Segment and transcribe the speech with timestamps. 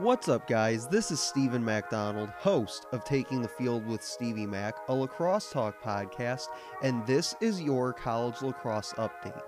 [0.00, 0.88] What's up, guys?
[0.88, 5.82] This is Stephen MacDonald, host of Taking the Field with Stevie Mac, a lacrosse talk
[5.82, 6.46] podcast,
[6.82, 9.42] and this is your college lacrosse update.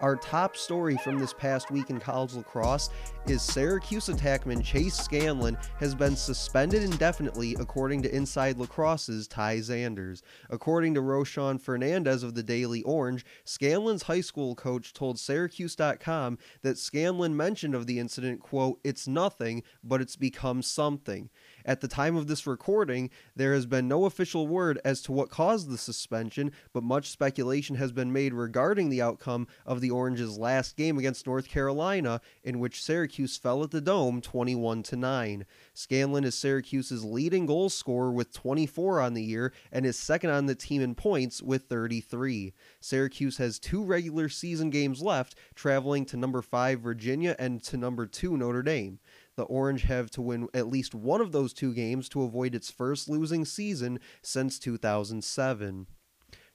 [0.00, 2.88] Our top story from this past week in college lacrosse
[3.26, 10.22] is Syracuse attackman Chase Scanlon has been suspended indefinitely, according to Inside Lacrosse's Ty Xanders.
[10.48, 16.78] According to Roshan Fernandez of the Daily Orange, Scanlon's high school coach told Syracuse.com that
[16.78, 21.28] Scanlon mentioned of the incident, quote, it's nothing, but it's become something.
[21.64, 25.30] At the time of this recording, there has been no official word as to what
[25.30, 30.38] caused the suspension, but much speculation has been made regarding the outcome of the Orange's
[30.38, 35.46] last game against North Carolina, in which Syracuse fell at the Dome 21 to 9.
[35.74, 40.46] Scanlon is Syracuse's leading goal scorer with 24 on the year and is second on
[40.46, 42.52] the team in points with 33.
[42.80, 48.06] Syracuse has two regular season games left, traveling to number 5 Virginia and to number
[48.06, 48.98] 2 Notre Dame
[49.40, 52.70] the Orange have to win at least one of those two games to avoid its
[52.70, 55.86] first losing season since 2007.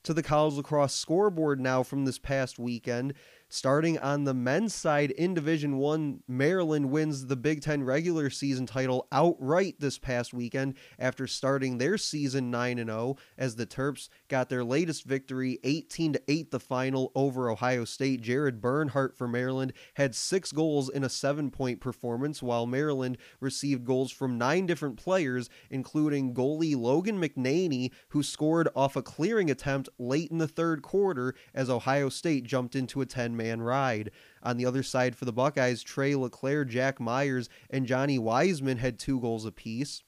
[0.04, 3.16] To the college lacrosse scoreboard now from this past weekend.
[3.48, 8.66] Starting on the men's side in Division 1, Maryland wins the Big 10 regular season
[8.66, 14.50] title outright this past weekend after starting their season 9 0 as the Terps got
[14.50, 18.22] their latest victory 18 8 the final over Ohio State.
[18.22, 24.12] Jared Bernhardt for Maryland had 6 goals in a 7-point performance while Maryland received goals
[24.12, 30.32] from 9 different players including goalie Logan McNaney who scored off a clearing attempt late
[30.32, 34.12] in the third quarter as Ohio State jumped into a 10 man ride.
[34.42, 39.00] On the other side for the Buckeyes, Trey LeClaire, Jack Myers, and Johnny Wiseman had
[39.00, 40.04] two goals apiece.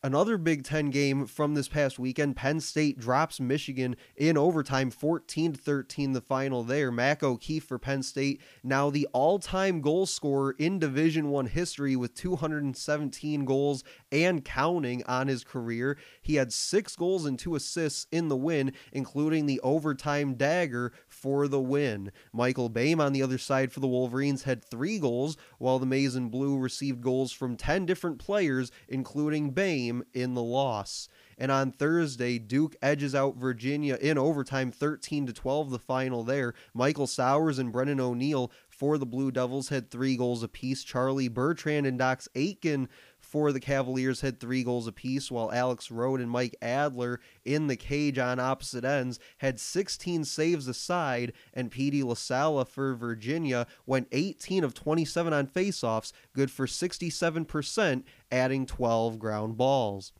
[0.00, 5.52] Another Big Ten game from this past weekend, Penn State drops Michigan in overtime, 14
[5.54, 6.92] 13 the final there.
[6.92, 12.14] Mac O'Keefe for Penn State, now the all-time goal scorer in Division One history with
[12.14, 15.98] 217 goals and counting on his career.
[16.22, 21.48] He had six goals and two assists in the win, including the overtime dagger for
[21.48, 22.12] the win.
[22.32, 26.14] Michael Boehm on the other side for the Wolverines had three goals, while the Maize
[26.14, 31.08] and Blue received goals from 10 different players, including Boehm in the loss.
[31.36, 36.52] And on Thursday, Duke edges out Virginia in overtime 13 to 12 the final there.
[36.74, 40.82] Michael Sowers and Brennan O'Neill for the Blue Devils had 3 goals apiece.
[40.82, 42.88] Charlie Bertrand and Dox Aitken
[43.28, 47.76] for the Cavaliers had three goals apiece, while Alex Rode and Mike Adler in the
[47.76, 54.64] cage on opposite ends had 16 saves aside, and Petey LaSalla for Virginia went 18
[54.64, 58.02] of 27 on faceoffs, good for 67%,
[58.32, 60.12] adding 12 ground balls.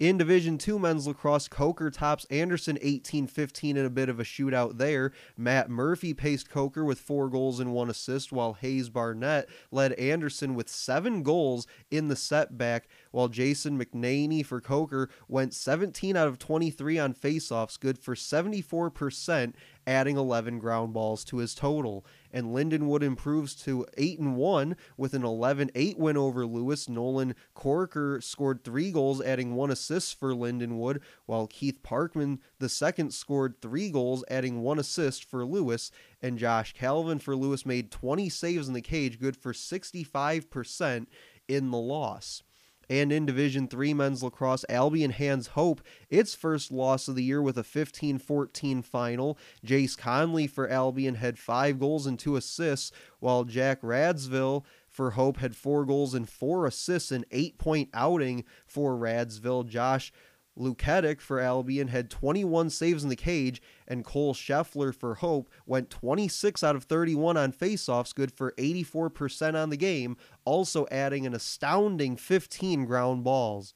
[0.00, 4.78] In Division 2 men's lacrosse, Coker tops Anderson 18-15 in a bit of a shootout
[4.78, 5.12] there.
[5.36, 10.54] Matt Murphy paced Coker with 4 goals and 1 assist while Hayes Barnett led Anderson
[10.54, 16.38] with 7 goals in the setback while Jason McNaney for Coker went 17 out of
[16.38, 19.52] 23 on faceoffs, good for 74%,
[19.86, 25.14] adding 11 ground balls to his total and Lindenwood improves to 8 and 1 with
[25.14, 26.88] an 11-8 win over Lewis.
[26.88, 33.12] Nolan Corker scored 3 goals adding 1 assist for Lindenwood, while Keith Parkman the second
[33.12, 35.90] scored 3 goals adding 1 assist for Lewis
[36.22, 41.06] and Josh Calvin for Lewis made 20 saves in the cage, good for 65%
[41.48, 42.42] in the loss.
[42.90, 45.80] And in Division 3 men's lacrosse, Albion hands Hope
[46.10, 49.38] its first loss of the year with a 15 14 final.
[49.64, 52.90] Jace Conley for Albion had five goals and two assists,
[53.20, 58.44] while Jack Radsville for Hope had four goals and four assists, an eight point outing
[58.66, 59.68] for Radsville.
[59.68, 60.12] Josh
[60.60, 65.90] Luketic for Albion had 21 saves in the cage, and Cole Scheffler for Hope went
[65.90, 71.34] 26 out of 31 on faceoffs, good for 84% on the game, also adding an
[71.34, 73.74] astounding 15 ground balls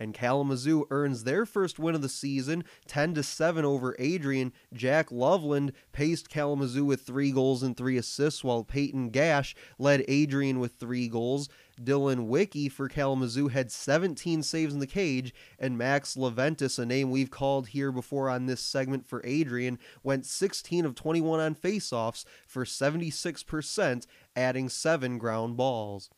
[0.00, 4.52] and Kalamazoo earns their first win of the season, 10 to 7 over Adrian.
[4.72, 10.58] Jack Loveland paced Kalamazoo with 3 goals and 3 assists while Peyton Gash led Adrian
[10.58, 11.50] with 3 goals.
[11.80, 17.10] Dylan Wiki for Kalamazoo had 17 saves in the cage, and Max Leventis, a name
[17.10, 22.24] we've called here before on this segment for Adrian, went 16 of 21 on faceoffs
[22.46, 26.10] for 76%, adding 7 ground balls.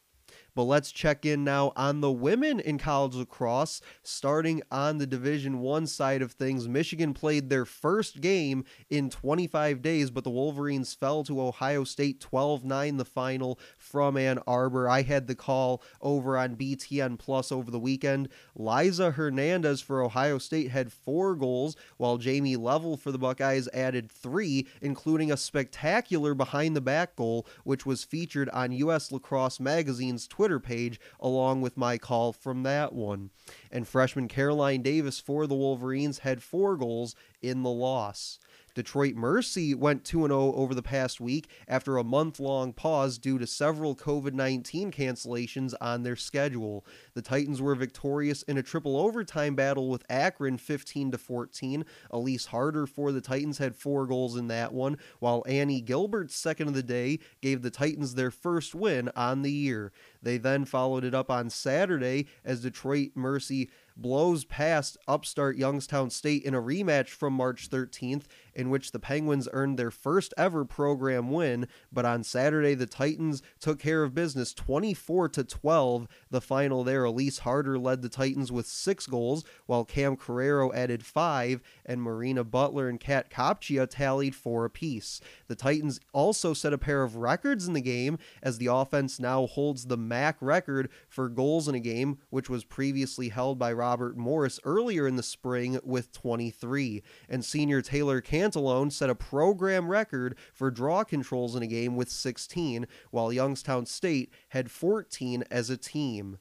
[0.55, 3.81] But let's check in now on the women in college lacrosse.
[4.03, 9.81] Starting on the Division 1 side of things, Michigan played their first game in 25
[9.81, 14.91] days, but the Wolverines fell to Ohio State 12-9 the final from Ann Arbor.
[14.91, 18.29] I had the call over on BTN Plus over the weekend.
[18.55, 24.11] Liza Hernandez for Ohio State had 4 goals, while Jamie Level for the Buckeyes added
[24.11, 30.27] 3, including a spectacular behind the back goal which was featured on US Lacrosse Magazine's
[30.27, 33.31] Twitter Twitter page, along with my call from that one.
[33.73, 38.39] And freshman Caroline Davis for the Wolverines had four goals in the loss.
[38.75, 43.39] Detroit Mercy went 2 0 over the past week after a month long pause due
[43.39, 46.85] to several COVID 19 cancellations on their schedule.
[47.15, 51.85] The Titans were victorious in a triple overtime battle with Akron 15 14.
[52.11, 56.69] Elise Harder for the Titans had four goals in that one, while Annie Gilbert's second
[56.69, 59.93] of the day gave the Titans their first win on the year.
[60.23, 66.11] They then followed it up on Saturday as Detroit Mercy be blows past upstart Youngstown
[66.11, 68.25] State in a rematch from March 13th,
[68.55, 71.67] in which the Penguins earned their first ever program win.
[71.93, 76.09] But on Saturday, the Titans took care of business 24 to 12.
[76.31, 81.05] The final there, Elise Harder led the Titans with six goals, while Cam Carrero added
[81.05, 85.21] five, and Marina Butler and Kat Kopchia tallied four apiece.
[85.49, 89.47] The Titans also set a pair of records in the game, as the offense now
[89.47, 94.17] holds the MAC record for goals in a game, which was previously held by Robert
[94.17, 97.03] Morris earlier in the spring with 23.
[97.29, 102.09] And senior Taylor Cantalone set a program record for draw controls in a game with
[102.09, 106.39] 16, while Youngstown State had 14 as a team.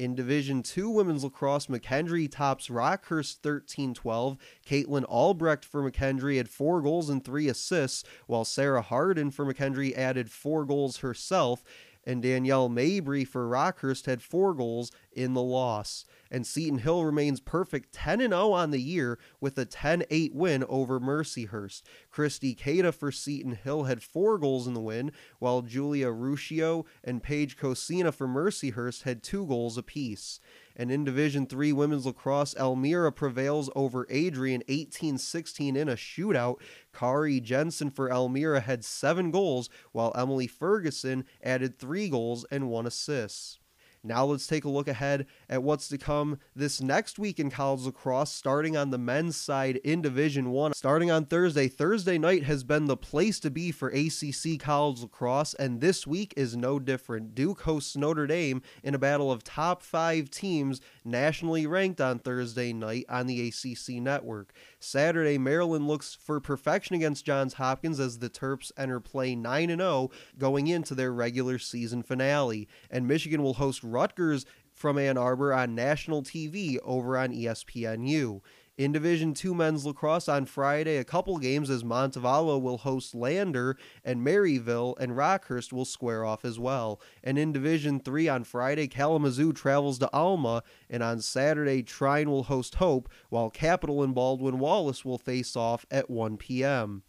[0.00, 4.36] In Division II women's lacrosse, McKendree tops Rockhurst 13 12.
[4.66, 9.96] Caitlin Albrecht for McKendree had four goals and three assists, while Sarah Harden for McKendree
[9.96, 11.62] added four goals herself
[12.04, 16.04] and Danielle Mabry for Rockhurst had four goals in the loss.
[16.30, 20.64] And Seton Hill remains perfect 10 0 on the year with a 10 8 win
[20.68, 21.82] over Mercyhurst.
[22.10, 27.22] Christy Cada for Seton Hill had four goals in the win, while Julia Ruscio and
[27.22, 30.40] Paige Cosina for Mercyhurst had two goals apiece.
[30.76, 36.56] And in Division 3 women's lacrosse, Elmira prevails over Adrian 18-16 in a shootout.
[36.92, 42.86] Kari Jensen for Elmira had 7 goals, while Emily Ferguson added 3 goals and 1
[42.86, 43.59] assist.
[44.02, 47.82] Now let's take a look ahead at what's to come this next week in college
[47.82, 50.72] lacrosse, starting on the men's side in Division 1.
[50.72, 55.52] Starting on Thursday, Thursday night has been the place to be for ACC college lacrosse,
[55.54, 57.34] and this week is no different.
[57.34, 62.72] Duke hosts Notre Dame in a battle of top five teams nationally ranked on Thursday
[62.72, 64.54] night on the ACC network.
[64.78, 70.10] Saturday, Maryland looks for perfection against Johns Hopkins as the Terps enter play 9 0
[70.38, 72.66] going into their regular season finale.
[72.90, 78.40] And Michigan will host Rutgers from Ann Arbor on national TV over on ESPNU.
[78.80, 83.76] In Division 2 men's lacrosse on Friday, a couple games as Montevallo will host Lander
[84.02, 86.98] and Maryville and Rockhurst will square off as well.
[87.22, 92.44] And in Division 3 on Friday, Kalamazoo travels to Alma and on Saturday Trine will
[92.44, 97.02] host Hope while Capital and Baldwin Wallace will face off at 1 p.m.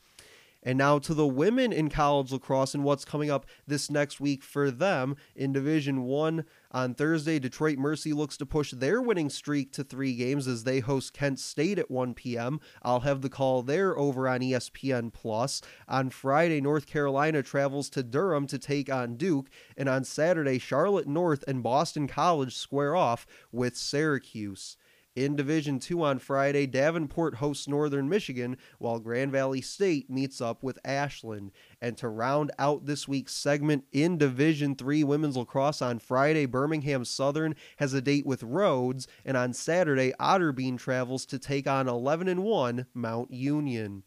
[0.64, 4.44] And now to the women in college lacrosse and what's coming up this next week
[4.44, 9.74] for them in Division 1 on Thursday, Detroit Mercy looks to push their winning streak
[9.74, 12.60] to 3 games as they host Kent State at 1 p.m.
[12.82, 15.62] I'll have the call there over on ESPN Plus.
[15.88, 21.08] On Friday, North Carolina travels to Durham to take on Duke, and on Saturday, Charlotte
[21.08, 24.78] North and Boston College square off with Syracuse.
[25.14, 30.64] In Division 2 on Friday, Davenport hosts Northern Michigan, while Grand Valley State meets up
[30.64, 31.52] with Ashland.
[31.82, 37.04] And to round out this week's segment in Division 3 women's lacrosse on Friday, Birmingham
[37.04, 42.30] Southern has a date with Rhodes, and on Saturday, Otterbein travels to take on 11
[42.30, 44.04] and 1 Mount Union.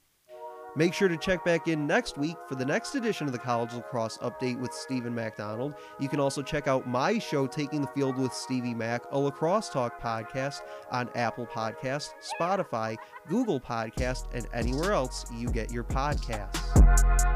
[0.77, 3.73] Make sure to check back in next week for the next edition of the College
[3.75, 5.75] Lacrosse Update with Stephen MacDonald.
[6.01, 9.69] You can also check out my show, Taking the Field with Stevie Mac, a lacrosse
[9.69, 12.97] talk podcast on Apple Podcast, Spotify,
[13.29, 17.34] Google Podcast, and anywhere else you get your podcasts.